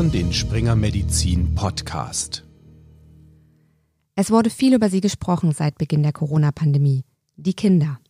[0.00, 2.42] hören den Springer Medizin Podcast.
[4.14, 7.04] Es wurde viel über sie gesprochen seit Beginn der Corona-Pandemie.
[7.36, 8.00] Die Kinder.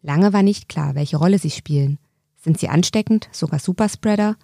[0.00, 1.98] Lange war nicht klar, welche Rolle sie spielen.
[2.36, 4.36] Sind sie ansteckend, sogar Superspreader?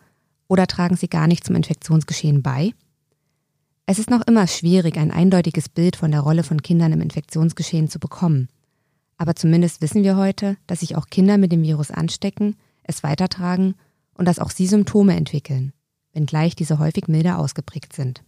[0.48, 2.72] Oder tragen sie gar nicht zum Infektionsgeschehen bei?
[3.86, 7.86] Es ist noch immer schwierig, ein eindeutiges Bild von der Rolle von Kindern im Infektionsgeschehen
[7.86, 8.48] zu bekommen.
[9.17, 13.76] Aber zumindest wissen wir heute, dass sich auch Kinder mit dem Virus anstecken, es weitertragen
[14.14, 15.72] und dass auch sie Symptome entwickeln,
[16.14, 18.23] wenngleich diese häufig milder ausgeprägt sind.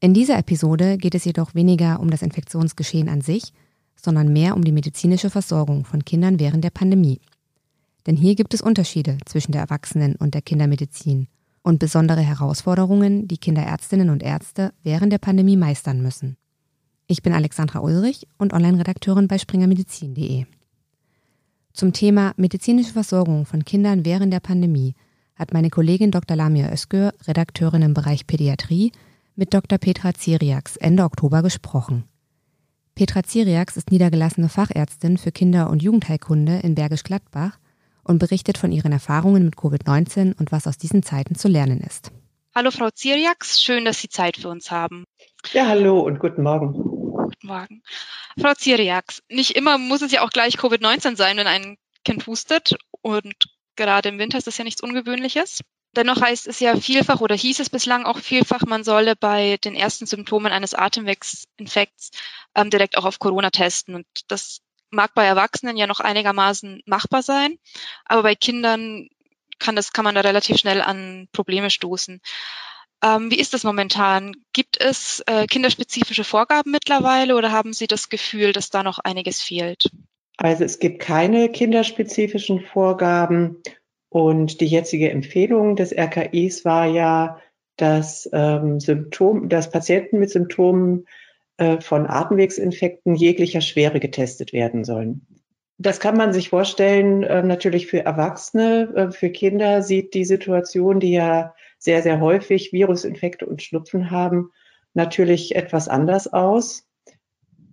[0.00, 3.52] In dieser Episode geht es jedoch weniger um das Infektionsgeschehen an sich,
[3.96, 7.20] sondern mehr um die medizinische Versorgung von Kindern während der Pandemie.
[8.06, 11.28] Denn hier gibt es Unterschiede zwischen der Erwachsenen- und der Kindermedizin
[11.62, 16.36] und besondere Herausforderungen, die Kinderärztinnen und Ärzte während der Pandemie meistern müssen.
[17.06, 20.46] Ich bin Alexandra Ulrich und Online-Redakteurin bei springermedizin.de.
[21.72, 24.94] Zum Thema medizinische Versorgung von Kindern während der Pandemie
[25.36, 26.36] hat meine Kollegin Dr.
[26.36, 28.92] Lamia Özgür, Redakteurin im Bereich Pädiatrie,
[29.34, 29.78] mit Dr.
[29.78, 32.04] Petra Ziriaks Ende Oktober gesprochen.
[32.94, 37.58] Petra Ziriaks ist niedergelassene Fachärztin für Kinder- und Jugendheilkunde in Bergisch Gladbach
[38.04, 42.12] und berichtet von ihren Erfahrungen mit Covid-19 und was aus diesen Zeiten zu lernen ist.
[42.54, 45.04] Hallo Frau Ziriaks, schön, dass Sie Zeit für uns haben.
[45.52, 46.74] Ja, hallo und guten Morgen.
[46.74, 47.82] Guten Morgen.
[48.38, 52.76] Frau Ziriaks, nicht immer muss es ja auch gleich Covid-19 sein, wenn ein Kind hustet
[53.00, 53.34] und
[53.76, 55.60] gerade im Winter ist das ja nichts Ungewöhnliches.
[55.94, 59.74] Dennoch heißt es ja vielfach oder hieß es bislang auch vielfach, man solle bei den
[59.74, 62.10] ersten Symptomen eines Atemwegsinfekts
[62.54, 63.94] ähm, direkt auch auf Corona testen.
[63.94, 67.58] Und das mag bei Erwachsenen ja noch einigermaßen machbar sein,
[68.04, 69.08] aber bei Kindern
[69.58, 72.20] kann das kann man da relativ schnell an Probleme stoßen.
[73.02, 74.34] Ähm, wie ist das momentan?
[74.52, 79.42] Gibt es äh, kinderspezifische Vorgaben mittlerweile oder haben Sie das Gefühl, dass da noch einiges
[79.42, 79.90] fehlt?
[80.42, 83.62] Also es gibt keine kinderspezifischen Vorgaben
[84.08, 87.38] und die jetzige Empfehlung des RKIs war ja,
[87.76, 91.06] dass ähm, Symptom, dass Patienten mit Symptomen
[91.58, 95.24] äh, von Atemwegsinfekten jeglicher Schwere getestet werden sollen.
[95.78, 100.98] Das kann man sich vorstellen, äh, natürlich für Erwachsene, äh, für Kinder sieht die Situation,
[100.98, 104.50] die ja sehr, sehr häufig Virusinfekte und Schnupfen haben,
[104.92, 106.84] natürlich etwas anders aus.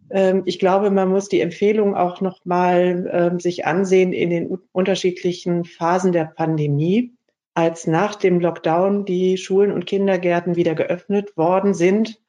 [0.09, 5.65] Ähm, ich glaube, man muss die Empfehlung auch nochmal ähm, sich ansehen in den unterschiedlichen
[5.65, 7.13] Phasen der Pandemie.
[7.53, 12.21] Als nach dem Lockdown die Schulen und Kindergärten wieder geöffnet worden sind,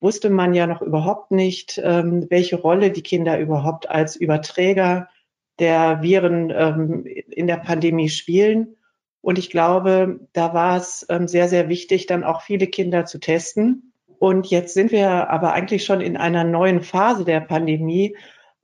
[0.00, 5.08] wusste man ja noch überhaupt nicht, ähm, welche Rolle die Kinder überhaupt als Überträger
[5.58, 6.50] der Viren
[7.06, 8.76] in der Pandemie spielen.
[9.22, 13.94] Und ich glaube, da war es sehr, sehr wichtig, dann auch viele Kinder zu testen.
[14.18, 18.16] Und jetzt sind wir aber eigentlich schon in einer neuen Phase der Pandemie,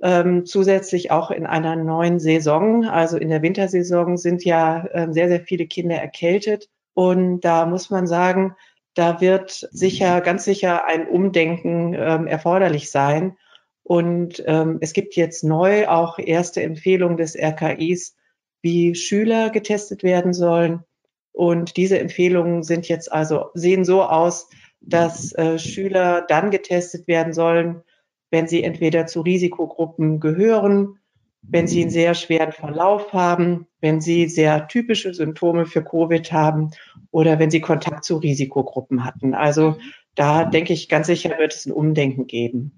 [0.02, 2.84] ähm, zusätzlich auch in einer neuen Saison.
[2.84, 6.68] Also in der Wintersaison sind ja äh, sehr, sehr viele Kinder erkältet.
[6.94, 8.54] Und da muss man sagen,
[8.94, 13.36] da wird sicher, ganz sicher ein Umdenken ähm, erforderlich sein.
[13.84, 18.16] Und ähm, es gibt jetzt neu auch erste Empfehlungen des RKIs,
[18.60, 20.84] wie Schüler getestet werden sollen.
[21.32, 24.48] Und diese Empfehlungen sind jetzt also, sehen so aus,
[24.84, 27.82] dass äh, Schüler dann getestet werden sollen,
[28.31, 30.98] wenn sie entweder zu Risikogruppen gehören,
[31.43, 36.71] wenn sie einen sehr schweren Verlauf haben, wenn sie sehr typische Symptome für Covid haben
[37.10, 39.34] oder wenn sie Kontakt zu Risikogruppen hatten.
[39.34, 39.76] Also
[40.15, 42.72] da denke ich, ganz sicher wird es ein Umdenken geben.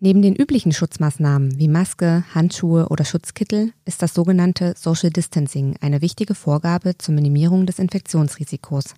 [0.00, 6.02] Neben den üblichen Schutzmaßnahmen wie Maske, Handschuhe oder Schutzkittel ist das sogenannte Social Distancing eine
[6.02, 8.96] wichtige Vorgabe zur Minimierung des Infektionsrisikos.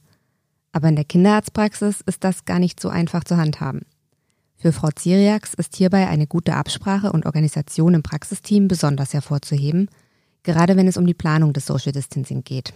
[0.76, 3.86] Aber in der Kinderarztpraxis ist das gar nicht so einfach zu handhaben.
[4.58, 9.88] Für Frau Ziriaks ist hierbei eine gute Absprache und Organisation im Praxisteam besonders hervorzuheben,
[10.42, 12.74] gerade wenn es um die Planung des Social Distancing geht.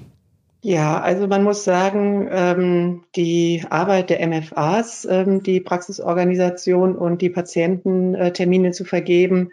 [0.62, 7.28] Ja, also man muss sagen, ähm, die Arbeit der MFAs, ähm, die Praxisorganisation und die
[7.28, 9.50] Patiententermine äh, zu vergeben,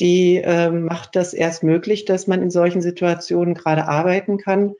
[0.00, 4.72] die äh, macht das erst möglich, dass man in solchen Situationen gerade arbeiten kann.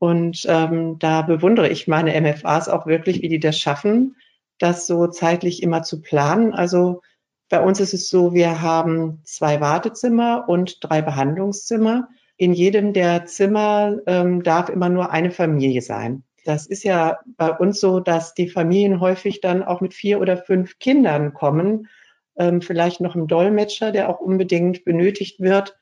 [0.00, 4.16] Und ähm, da bewundere ich meine MFAs auch wirklich, wie die das schaffen,
[4.58, 6.52] das so zeitlich immer zu planen.
[6.52, 7.02] Also
[7.48, 12.08] bei uns ist es so, wir haben zwei Wartezimmer und drei Behandlungszimmer
[12.40, 16.22] in jedem der Zimmer ähm, darf immer nur eine Familie sein.
[16.46, 20.38] Das ist ja bei uns so, dass die Familien häufig dann auch mit vier oder
[20.38, 21.88] fünf Kindern kommen,
[22.36, 25.76] ähm, vielleicht noch ein Dolmetscher, der auch unbedingt benötigt wird.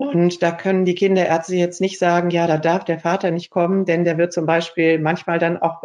[0.00, 3.84] Und da können die Kinderärzte jetzt nicht sagen, ja, da darf der Vater nicht kommen,
[3.84, 5.84] denn der wird zum Beispiel manchmal dann auch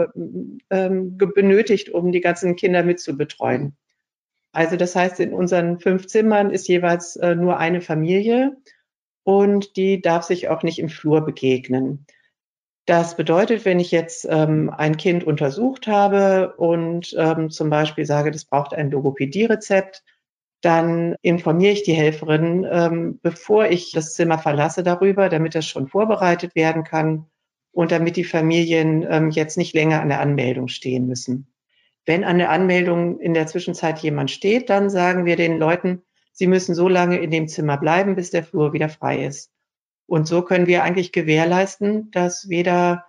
[0.70, 3.76] ähm, benötigt, um die ganzen Kinder mitzubetreuen.
[4.54, 8.56] Also das heißt, in unseren fünf Zimmern ist jeweils äh, nur eine Familie
[9.24, 12.06] und die darf sich auch nicht im Flur begegnen.
[12.86, 18.32] Das bedeutet, wenn ich jetzt ähm, ein Kind untersucht habe und ähm, zum Beispiel sage,
[18.32, 20.06] das braucht ein Logopädie-Rezept,
[20.66, 25.88] dann informiere ich die Helferin, ähm, bevor ich das Zimmer verlasse darüber, damit das schon
[25.88, 27.28] vorbereitet werden kann
[27.72, 31.48] und damit die Familien ähm, jetzt nicht länger an der Anmeldung stehen müssen.
[32.08, 36.02] Wenn an der Anmeldung in der Zwischenzeit jemand steht, dann sagen wir den Leuten,
[36.32, 39.52] sie müssen so lange in dem Zimmer bleiben, bis der Flur wieder frei ist.
[40.08, 43.06] Und so können wir eigentlich gewährleisten, dass weder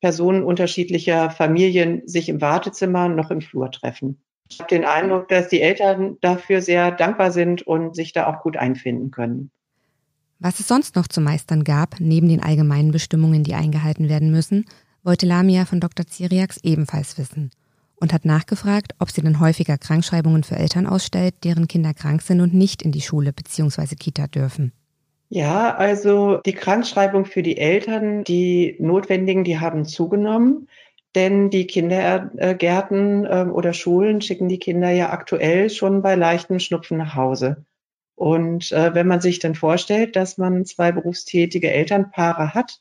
[0.00, 4.22] Personen unterschiedlicher Familien sich im Wartezimmer noch im Flur treffen.
[4.50, 8.42] Ich habe den Eindruck, dass die Eltern dafür sehr dankbar sind und sich da auch
[8.42, 9.50] gut einfinden können.
[10.38, 14.64] Was es sonst noch zu meistern gab, neben den allgemeinen Bestimmungen, die eingehalten werden müssen,
[15.02, 16.06] wollte Lamia von Dr.
[16.06, 17.50] Ziriax ebenfalls wissen
[18.00, 22.40] und hat nachgefragt, ob sie denn häufiger Krankschreibungen für Eltern ausstellt, deren Kinder krank sind
[22.40, 23.94] und nicht in die Schule bzw.
[23.94, 24.72] Kita dürfen.
[25.28, 30.68] Ja, also die Krankschreibung für die Eltern, die notwendigen, die haben zugenommen.
[31.14, 36.98] Denn die Kindergärten äh, oder Schulen schicken die Kinder ja aktuell schon bei leichtem Schnupfen
[36.98, 37.64] nach Hause.
[38.14, 42.80] Und äh, wenn man sich dann vorstellt, dass man zwei berufstätige Elternpaare hat,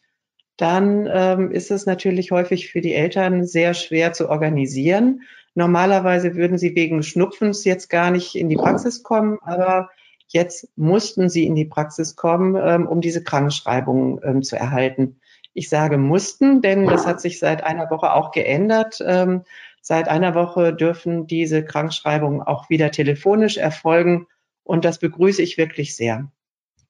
[0.57, 5.21] dann ähm, ist es natürlich häufig für die Eltern sehr schwer zu organisieren.
[5.55, 9.89] Normalerweise würden sie wegen Schnupfens jetzt gar nicht in die Praxis kommen, aber
[10.31, 15.19] Jetzt mussten sie in die Praxis kommen, ähm, um diese Krankenschreibung ähm, zu erhalten.
[15.53, 19.03] Ich sage mussten, denn das hat sich seit einer Woche auch geändert.
[19.05, 19.43] Ähm,
[19.81, 24.27] seit einer Woche dürfen diese Krankschreibungen auch wieder telefonisch erfolgen
[24.63, 26.31] und das begrüße ich wirklich sehr.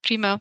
[0.01, 0.39] Prima.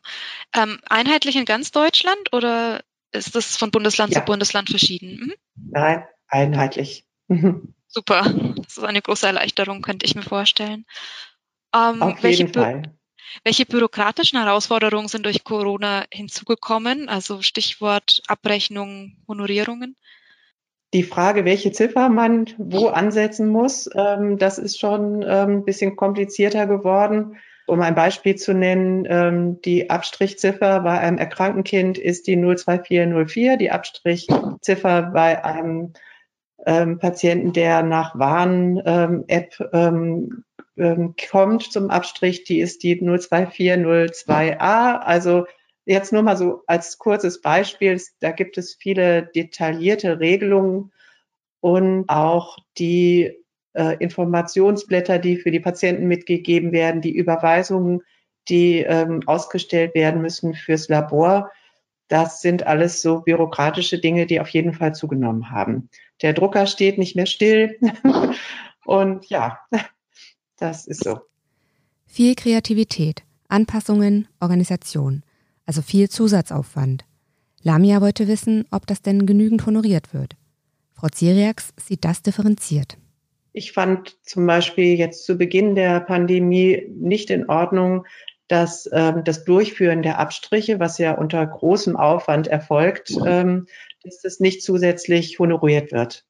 [0.55, 2.81] Ähm, einheitlich in ganz Deutschland oder
[3.11, 4.19] ist das von Bundesland ja.
[4.19, 5.19] zu Bundesland verschieden?
[5.19, 5.33] Mhm.
[5.71, 7.05] Nein, einheitlich.
[7.87, 8.23] Super.
[8.57, 10.85] Das ist eine große Erleichterung, könnte ich mir vorstellen.
[11.73, 12.83] Ähm, Auf jeden Fall.
[13.43, 17.09] Welche bürokratischen Herausforderungen sind durch Corona hinzugekommen?
[17.09, 19.95] Also Stichwort Abrechnung, Honorierungen?
[20.93, 25.95] Die Frage, welche Ziffer man wo ansetzen muss, ähm, das ist schon ähm, ein bisschen
[25.95, 27.37] komplizierter geworden.
[27.67, 33.57] Um ein Beispiel zu nennen, ähm, die Abstrichziffer bei einem erkrankten Kind ist die 02404,
[33.57, 35.93] die Abstrichziffer bei einem
[36.65, 39.69] ähm, Patienten, der nach Warn-App
[40.79, 44.99] ähm, kommt zum Abstrich, die ist die 02402a.
[44.99, 45.45] Also
[45.85, 50.91] jetzt nur mal so als kurzes Beispiel, da gibt es viele detaillierte Regelungen
[51.61, 53.37] und auch die
[53.73, 58.01] äh, Informationsblätter, die für die Patienten mitgegeben werden, die Überweisungen,
[58.47, 61.51] die ähm, ausgestellt werden müssen fürs Labor.
[62.07, 65.89] Das sind alles so bürokratische Dinge, die auf jeden Fall zugenommen haben.
[66.21, 67.77] Der Drucker steht nicht mehr still.
[68.85, 69.59] und ja,
[70.59, 71.19] das ist so.
[72.05, 75.23] Viel Kreativität, Anpassungen, Organisation,
[75.65, 77.05] also viel Zusatzaufwand.
[77.61, 80.35] Lamia wollte wissen, ob das denn genügend honoriert wird.
[80.93, 82.97] Frau Ziriax sieht das differenziert.
[83.53, 88.05] Ich fand zum Beispiel jetzt zu Beginn der Pandemie nicht in Ordnung,
[88.47, 93.67] dass ähm, das Durchführen der Abstriche, was ja unter großem Aufwand erfolgt, ähm,
[94.03, 96.25] dass das nicht zusätzlich honoriert wird.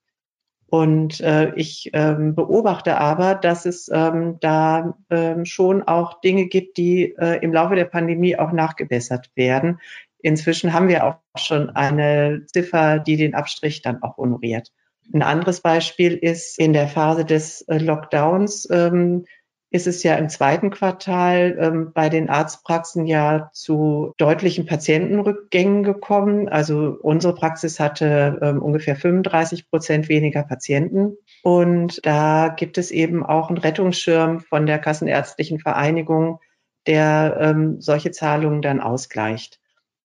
[0.69, 6.77] Und äh, ich ähm, beobachte aber, dass es ähm, da ähm, schon auch Dinge gibt,
[6.77, 9.79] die äh, im Laufe der Pandemie auch nachgebessert werden.
[10.21, 14.71] Inzwischen haben wir auch schon eine Ziffer, die den Abstrich dann auch honoriert.
[15.11, 19.25] Ein anderes Beispiel ist in der Phase des äh, Lockdowns ähm,
[19.71, 26.49] ist es ja im zweiten Quartal ähm, bei den Arztpraxen ja zu deutlichen Patientenrückgängen gekommen.
[26.49, 31.17] Also unsere Praxis hatte ähm, ungefähr 35 Prozent weniger Patienten.
[31.43, 36.39] Und da gibt es eben auch einen Rettungsschirm von der Kassenärztlichen Vereinigung,
[36.87, 39.59] der ähm, solche Zahlungen dann ausgleicht.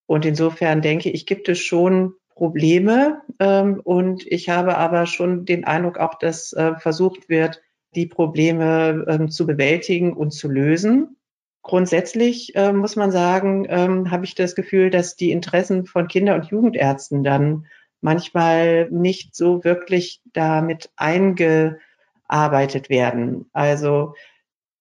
[0.07, 3.23] Und insofern denke ich, gibt es schon Probleme.
[3.39, 7.63] Ähm, und ich habe aber schon den Eindruck auch, dass äh, versucht wird,
[7.95, 11.17] die Probleme ähm, zu bewältigen und zu lösen.
[11.63, 16.35] Grundsätzlich äh, muss man sagen, ähm, habe ich das Gefühl, dass die Interessen von Kinder-
[16.35, 17.67] und Jugendärzten dann
[18.01, 23.47] manchmal nicht so wirklich damit eingearbeitet werden.
[23.55, 24.15] Also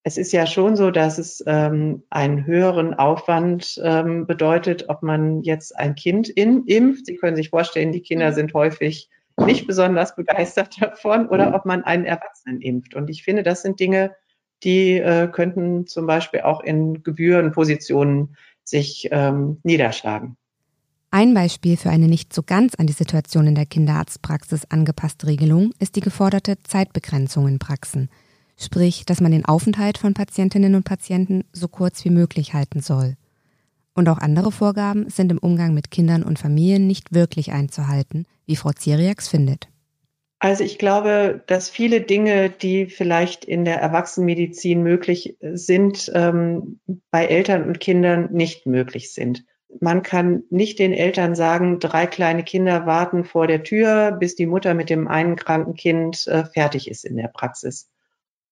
[0.03, 5.41] es ist ja schon so, dass es ähm, einen höheren Aufwand ähm, bedeutet, ob man
[5.41, 7.05] jetzt ein Kind in, impft.
[7.05, 8.35] Sie können sich vorstellen, die Kinder mhm.
[8.35, 12.95] sind häufig nicht besonders begeistert davon oder ob man einen Erwachsenen impft.
[12.95, 14.15] Und ich finde, das sind Dinge,
[14.63, 20.37] die äh, könnten zum Beispiel auch in Gebührenpositionen sich ähm, niederschlagen.
[21.11, 25.71] Ein Beispiel für eine nicht so ganz an die Situation in der Kinderarztpraxis angepasste Regelung
[25.77, 28.09] ist die geforderte Zeitbegrenzung in Praxen.
[28.57, 33.15] Sprich, dass man den Aufenthalt von Patientinnen und Patienten so kurz wie möglich halten soll.
[33.93, 38.55] Und auch andere Vorgaben sind im Umgang mit Kindern und Familien nicht wirklich einzuhalten, wie
[38.55, 39.69] Frau Ziriax findet.
[40.39, 46.81] Also ich glaube, dass viele Dinge, die vielleicht in der Erwachsenenmedizin möglich sind, ähm,
[47.11, 49.45] bei Eltern und Kindern nicht möglich sind.
[49.79, 54.45] Man kann nicht den Eltern sagen, drei kleine Kinder warten vor der Tür, bis die
[54.45, 57.89] Mutter mit dem einen kranken Kind äh, fertig ist in der Praxis.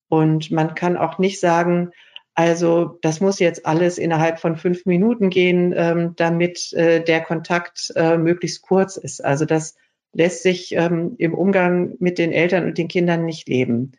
[0.08, 1.92] Und man kann auch nicht sagen,
[2.34, 7.92] also das muss jetzt alles innerhalb von fünf Minuten gehen, ähm, damit äh, der Kontakt
[7.96, 9.24] äh, möglichst kurz ist.
[9.24, 9.76] Also das
[10.14, 13.94] lässt sich ähm, im Umgang mit den Eltern und den Kindern nicht leben.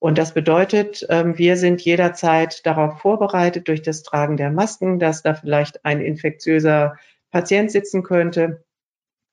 [0.00, 5.22] Und das bedeutet, ähm, wir sind jederzeit darauf vorbereitet durch das Tragen der Masken, dass
[5.22, 6.96] da vielleicht ein infektiöser
[7.30, 8.64] Patient sitzen könnte.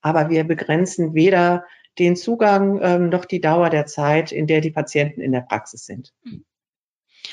[0.01, 1.65] Aber wir begrenzen weder
[1.97, 5.85] den Zugang ähm, noch die Dauer der Zeit, in der die Patienten in der Praxis
[5.85, 6.13] sind.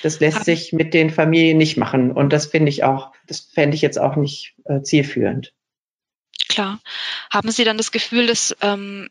[0.02, 2.12] Das lässt sich mit den Familien nicht machen.
[2.12, 5.52] Und das finde ich auch, das fände ich jetzt auch nicht äh, zielführend.
[6.49, 6.80] Klar.
[7.30, 9.08] Haben Sie dann das Gefühl, dass ähm,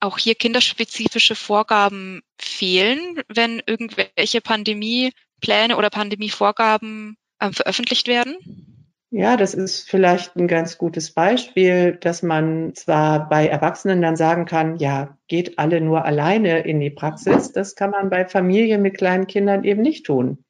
[0.00, 8.71] auch hier kinderspezifische Vorgaben fehlen, wenn irgendwelche Pandemiepläne oder Pandemievorgaben ähm, veröffentlicht werden?
[9.14, 14.46] Ja, das ist vielleicht ein ganz gutes Beispiel, dass man zwar bei Erwachsenen dann sagen
[14.46, 17.52] kann, ja, geht alle nur alleine in die Praxis.
[17.52, 20.44] Das kann man bei Familien mit kleinen Kindern eben nicht tun.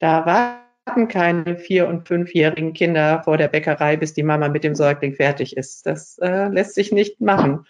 [0.00, 4.64] Da war warten keine vier- und fünfjährigen Kinder vor der Bäckerei, bis die Mama mit
[4.64, 5.86] dem Säugling fertig ist.
[5.86, 7.66] Das äh, lässt sich nicht machen.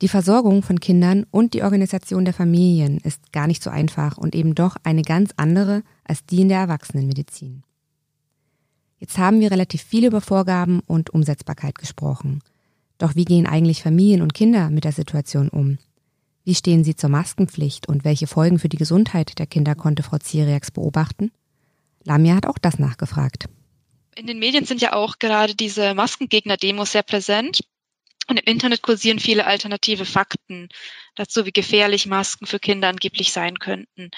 [0.00, 4.34] Die Versorgung von Kindern und die Organisation der Familien ist gar nicht so einfach und
[4.34, 7.62] eben doch eine ganz andere als die in der Erwachsenenmedizin.
[9.04, 12.40] Jetzt haben wir relativ viel über Vorgaben und Umsetzbarkeit gesprochen.
[12.96, 15.76] Doch wie gehen eigentlich Familien und Kinder mit der Situation um?
[16.42, 20.16] Wie stehen sie zur Maskenpflicht und welche Folgen für die Gesundheit der Kinder konnte Frau
[20.16, 21.32] Ziriax beobachten?
[22.04, 23.44] Lamia hat auch das nachgefragt.
[24.16, 27.60] In den Medien sind ja auch gerade diese Maskengegner-Demos sehr präsent.
[28.26, 30.70] Und im Internet kursieren viele alternative Fakten
[31.14, 34.12] dazu, wie gefährlich Masken für Kinder angeblich sein könnten.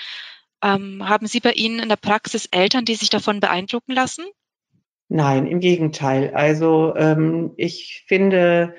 [0.62, 4.24] Ähm, haben Sie bei Ihnen in der Praxis Eltern, die sich davon beeindrucken lassen?
[5.08, 6.32] Nein, im Gegenteil.
[6.34, 8.74] Also ähm, ich finde,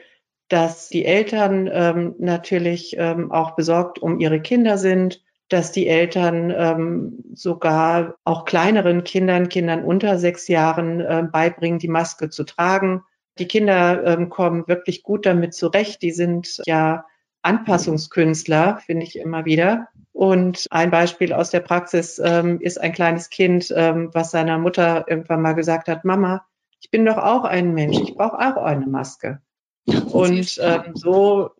[0.50, 6.54] dass die Eltern ähm, natürlich ähm, auch besorgt um ihre Kinder sind dass die Eltern
[6.56, 13.04] ähm, sogar auch kleineren Kindern, Kindern unter sechs Jahren äh, beibringen, die Maske zu tragen.
[13.40, 16.02] Die Kinder ähm, kommen wirklich gut damit zurecht.
[16.02, 17.06] Die sind ja
[17.42, 19.88] Anpassungskünstler, finde ich immer wieder.
[20.14, 25.06] Und ein Beispiel aus der Praxis ähm, ist ein kleines Kind, ähm, was seiner Mutter
[25.08, 26.46] irgendwann mal gesagt hat, Mama,
[26.80, 29.42] ich bin doch auch ein Mensch, ich brauche auch eine Maske.
[30.12, 31.52] Und ähm, so,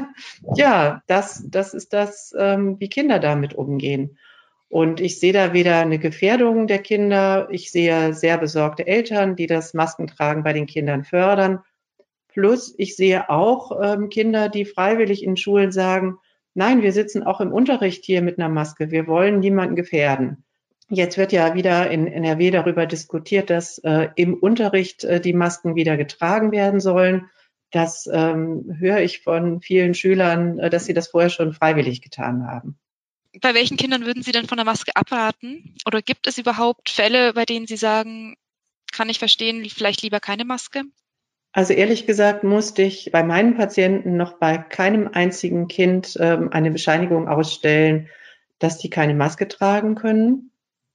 [0.56, 4.18] ja, das, das ist das, ähm, wie Kinder damit umgehen.
[4.68, 7.48] Und ich sehe da wieder eine Gefährdung der Kinder.
[7.50, 11.60] Ich sehe sehr besorgte Eltern, die das Maskentragen bei den Kindern fördern.
[12.36, 16.18] Plus, ich sehe auch ähm, Kinder, die freiwillig in Schulen sagen,
[16.52, 18.90] nein, wir sitzen auch im Unterricht hier mit einer Maske.
[18.90, 20.44] Wir wollen niemanden gefährden.
[20.90, 25.76] Jetzt wird ja wieder in NRW darüber diskutiert, dass äh, im Unterricht äh, die Masken
[25.76, 27.30] wieder getragen werden sollen.
[27.70, 32.46] Das ähm, höre ich von vielen Schülern, äh, dass sie das vorher schon freiwillig getan
[32.46, 32.78] haben.
[33.40, 35.74] Bei welchen Kindern würden Sie denn von der Maske abraten?
[35.86, 38.36] Oder gibt es überhaupt Fälle, bei denen Sie sagen,
[38.92, 40.82] kann ich verstehen, vielleicht lieber keine Maske?
[41.56, 46.70] Also ehrlich gesagt musste ich bei meinen Patienten noch bei keinem einzigen Kind ähm, eine
[46.70, 48.10] Bescheinigung ausstellen,
[48.58, 50.50] dass die keine Maske tragen können.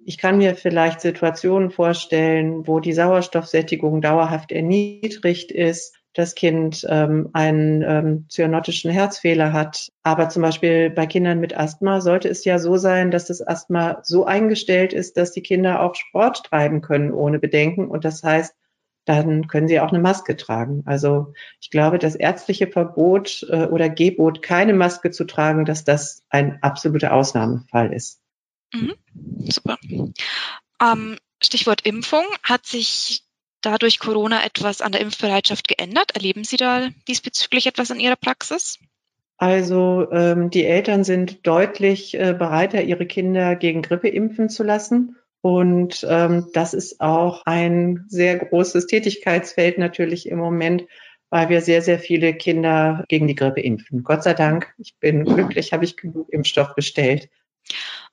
[0.05, 7.31] Ich kann mir vielleicht Situationen vorstellen, wo die Sauerstoffsättigung dauerhaft erniedrigt ist, das Kind ähm,
[7.33, 9.89] einen ähm, zyanotischen Herzfehler hat.
[10.03, 14.01] Aber zum Beispiel bei Kindern mit Asthma sollte es ja so sein, dass das Asthma
[14.03, 17.87] so eingestellt ist, dass die Kinder auch Sport treiben können ohne Bedenken.
[17.87, 18.53] Und das heißt,
[19.15, 20.83] dann können sie auch eine Maske tragen.
[20.85, 26.23] Also ich glaube, das ärztliche Verbot äh, oder Gebot, keine Maske zu tragen, dass das
[26.29, 28.19] ein absoluter Ausnahmefall ist.
[28.73, 28.93] Mhm.
[29.49, 29.77] Super.
[30.81, 32.23] Ähm, Stichwort Impfung.
[32.43, 33.23] Hat sich
[33.61, 36.11] dadurch Corona etwas an der Impfbereitschaft geändert?
[36.15, 38.79] Erleben Sie da diesbezüglich etwas in Ihrer Praxis?
[39.37, 45.15] Also ähm, die Eltern sind deutlich äh, bereiter, ihre Kinder gegen Grippe impfen zu lassen.
[45.41, 50.83] Und ähm, das ist auch ein sehr großes Tätigkeitsfeld natürlich im Moment,
[51.31, 54.03] weil wir sehr, sehr viele Kinder gegen die Grippe impfen.
[54.03, 57.29] Gott sei Dank, ich bin glücklich, habe ich genug Impfstoff bestellt.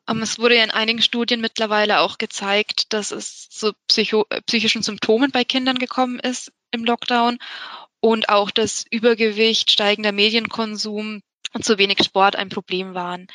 [0.09, 4.41] Ähm, es wurde ja in einigen Studien mittlerweile auch gezeigt, dass es zu psycho äh,
[4.43, 7.39] psychischen Symptomen bei Kindern gekommen ist im Lockdown
[8.01, 13.27] und auch das Übergewicht, steigender Medienkonsum und zu wenig Sport ein Problem waren.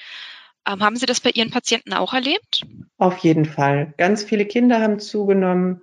[0.68, 2.66] Ähm, haben Sie das bei Ihren Patienten auch erlebt?
[2.98, 3.94] Auf jeden Fall.
[3.98, 5.82] Ganz viele Kinder haben zugenommen.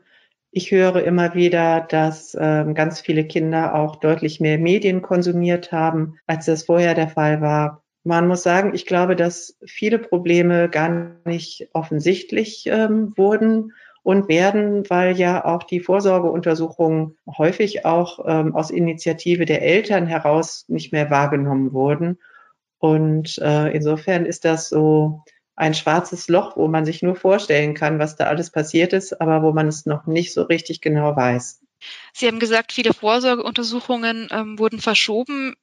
[0.53, 6.19] Ich höre immer wieder, dass äh, ganz viele Kinder auch deutlich mehr Medien konsumiert haben,
[6.27, 7.85] als das vorher der Fall war.
[8.03, 13.73] Man muss sagen, ich glaube, dass viele Probleme gar nicht offensichtlich ähm, wurden
[14.03, 20.65] und werden, weil ja auch die Vorsorgeuntersuchungen häufig auch ähm, aus Initiative der Eltern heraus
[20.69, 22.19] nicht mehr wahrgenommen wurden.
[22.81, 25.23] Und äh, insofern ist das so
[25.55, 29.43] ein schwarzes Loch, wo man sich nur vorstellen kann, was da alles passiert ist, aber
[29.43, 31.61] wo man es noch nicht so richtig genau weiß.
[32.15, 35.55] Sie haben gesagt, viele Vorsorgeuntersuchungen ähm, wurden verschoben.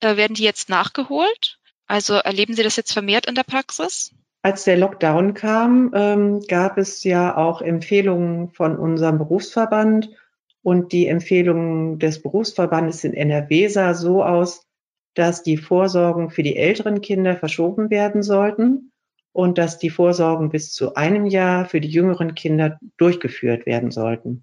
[0.00, 1.58] Äh, werden die jetzt nachgeholt?
[1.86, 4.12] Also erleben Sie das jetzt vermehrt in der Praxis?
[4.42, 10.10] Als der Lockdown kam, ähm, gab es ja auch Empfehlungen von unserem Berufsverband
[10.62, 14.66] und die Empfehlungen des Berufsverbandes in NRW sah so aus,
[15.14, 18.92] dass die Vorsorgen für die älteren Kinder verschoben werden sollten
[19.32, 24.42] und dass die Vorsorgen bis zu einem Jahr für die jüngeren Kinder durchgeführt werden sollten.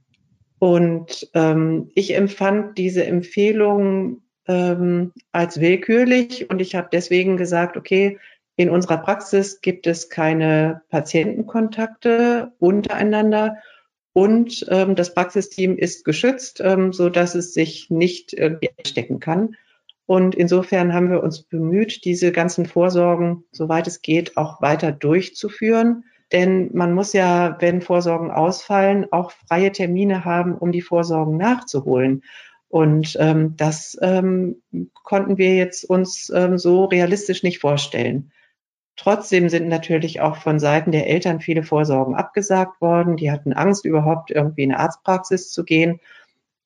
[0.59, 8.17] Und ähm, ich empfand diese Empfehlung ähm, als willkürlich und ich habe deswegen gesagt, okay,
[8.55, 13.57] in unserer Praxis gibt es keine Patientenkontakte untereinander
[14.13, 19.55] und ähm, das Praxisteam ist geschützt, ähm, so dass es sich nicht irgendwie anstecken kann.
[20.07, 26.05] Und insofern haben wir uns bemüht, diese ganzen Vorsorgen, soweit es geht, auch weiter durchzuführen.
[26.31, 32.23] Denn man muss ja, wenn Vorsorgen ausfallen, auch freie Termine haben, um die Vorsorgen nachzuholen.
[32.69, 34.61] Und ähm, das ähm,
[35.03, 38.31] konnten wir jetzt uns ähm, so realistisch nicht vorstellen.
[38.95, 43.17] Trotzdem sind natürlich auch von Seiten der Eltern viele Vorsorgen abgesagt worden.
[43.17, 45.99] Die hatten Angst, überhaupt irgendwie in eine Arztpraxis zu gehen.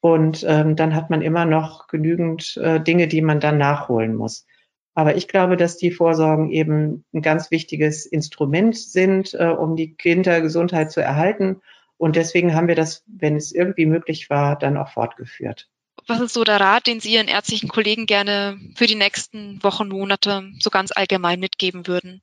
[0.02, 4.46] Und ähm, dann hat man immer noch genügend äh, Dinge, die man dann nachholen muss.
[4.94, 9.96] Aber ich glaube, dass die Vorsorgen eben ein ganz wichtiges Instrument sind, äh, um die
[9.96, 11.62] Kindergesundheit zu erhalten.
[11.98, 15.70] Und deswegen haben wir das, wenn es irgendwie möglich war, dann auch fortgeführt.
[16.08, 19.88] Was ist so der Rat, den Sie Ihren ärztlichen Kollegen gerne für die nächsten Wochen,
[19.88, 22.22] Monate so ganz allgemein mitgeben würden?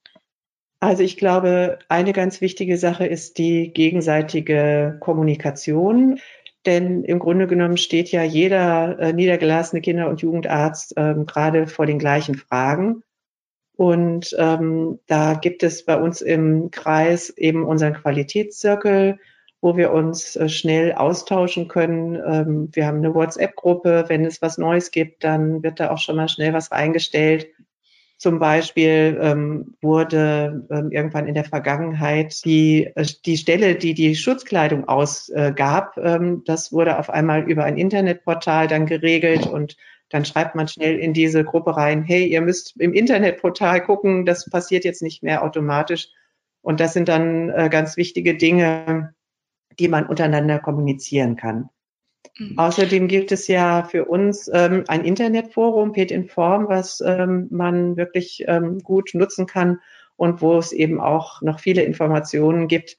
[0.80, 6.20] Also ich glaube, eine ganz wichtige Sache ist die gegenseitige Kommunikation.
[6.68, 11.86] Denn im Grunde genommen steht ja jeder äh, niedergelassene Kinder- und Jugendarzt ähm, gerade vor
[11.86, 13.02] den gleichen Fragen.
[13.74, 19.18] Und ähm, da gibt es bei uns im Kreis eben unseren Qualitätszirkel,
[19.62, 22.16] wo wir uns äh, schnell austauschen können.
[22.16, 24.04] Ähm, wir haben eine WhatsApp-Gruppe.
[24.08, 27.46] Wenn es was Neues gibt, dann wird da auch schon mal schnell was eingestellt.
[28.18, 34.16] Zum Beispiel ähm, wurde ähm, irgendwann in der Vergangenheit die, äh, die Stelle, die die
[34.16, 39.76] Schutzkleidung ausgab, äh, ähm, das wurde auf einmal über ein Internetportal dann geregelt und
[40.08, 44.50] dann schreibt man schnell in diese Gruppe rein, hey, ihr müsst im Internetportal gucken, das
[44.50, 46.08] passiert jetzt nicht mehr automatisch.
[46.60, 49.14] Und das sind dann äh, ganz wichtige Dinge,
[49.78, 51.68] die man untereinander kommunizieren kann.
[52.38, 52.56] Mhm.
[52.56, 58.44] Außerdem gibt es ja für uns ähm, ein Internetforum, Pet Inform, was ähm, man wirklich
[58.46, 59.80] ähm, gut nutzen kann
[60.16, 62.96] und wo es eben auch noch viele Informationen gibt.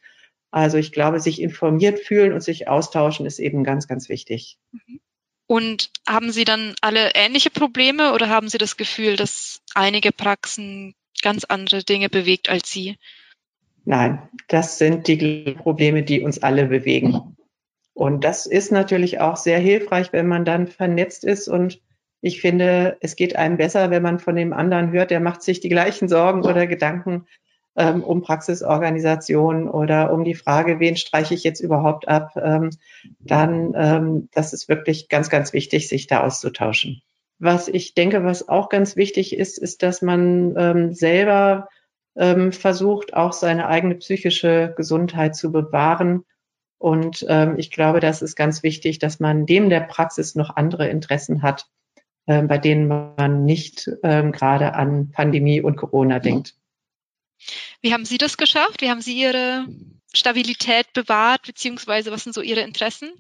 [0.52, 4.58] Also ich glaube, sich informiert fühlen und sich austauschen ist eben ganz, ganz wichtig.
[4.72, 5.00] Mhm.
[5.48, 10.94] Und haben Sie dann alle ähnliche Probleme oder haben Sie das Gefühl, dass einige Praxen
[11.24, 12.98] ganz andere Dinge bewegt als Sie?
[13.84, 17.36] Nein, das sind die Probleme, die uns alle bewegen.
[18.00, 21.50] Und das ist natürlich auch sehr hilfreich, wenn man dann vernetzt ist.
[21.50, 21.82] Und
[22.22, 25.60] ich finde, es geht einem besser, wenn man von dem anderen hört, der macht sich
[25.60, 27.26] die gleichen Sorgen oder Gedanken
[27.76, 32.32] ähm, um Praxisorganisation oder um die Frage, wen streiche ich jetzt überhaupt ab.
[32.42, 32.70] Ähm,
[33.20, 37.02] dann, ähm, das ist wirklich ganz, ganz wichtig, sich da auszutauschen.
[37.38, 41.68] Was ich denke, was auch ganz wichtig ist, ist, dass man ähm, selber
[42.16, 46.24] ähm, versucht, auch seine eigene psychische Gesundheit zu bewahren.
[46.80, 50.88] Und ähm, ich glaube, das ist ganz wichtig, dass man neben der Praxis noch andere
[50.88, 51.68] Interessen hat,
[52.26, 56.56] äh, bei denen man nicht ähm, gerade an Pandemie und Corona denkt.
[57.82, 58.82] Wie haben Sie das geschafft?
[58.82, 59.68] Wie haben Sie Ihre
[60.14, 63.12] Stabilität bewahrt, beziehungsweise was sind so Ihre Interessen?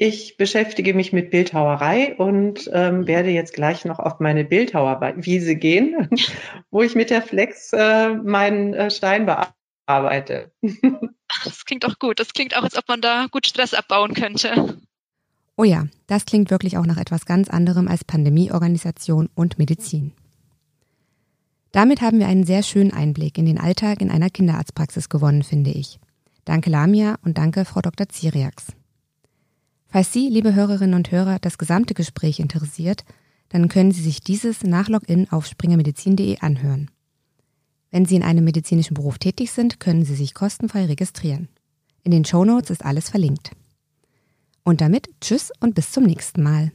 [0.00, 6.08] Ich beschäftige mich mit Bildhauerei und ähm, werde jetzt gleich noch auf meine Bildhauerwiese gehen,
[6.70, 9.57] wo ich mit der Flex äh, meinen äh, Stein bearbeite.
[11.44, 12.20] Das klingt auch gut.
[12.20, 14.78] Das klingt auch, als ob man da gut Stress abbauen könnte.
[15.56, 20.12] Oh ja, das klingt wirklich auch nach etwas ganz anderem als Pandemieorganisation und Medizin.
[21.72, 25.70] Damit haben wir einen sehr schönen Einblick in den Alltag in einer Kinderarztpraxis gewonnen, finde
[25.70, 25.98] ich.
[26.44, 28.08] Danke Lamia und danke Frau Dr.
[28.08, 28.68] Ziriax.
[29.88, 33.04] Falls Sie, liebe Hörerinnen und Hörer, das gesamte Gespräch interessiert,
[33.48, 36.90] dann können Sie sich dieses nach Login auf springermedizin.de anhören.
[37.90, 41.48] Wenn Sie in einem medizinischen Beruf tätig sind, können Sie sich kostenfrei registrieren.
[42.04, 43.52] In den Show Notes ist alles verlinkt.
[44.62, 46.72] Und damit tschüss und bis zum nächsten Mal.